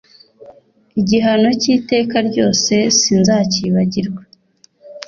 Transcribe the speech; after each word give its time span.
igihano 0.99 1.49
cy 1.61 1.67
iteka 1.75 2.17
ryose 2.29 2.73
sinzakibagirwa 2.99 4.21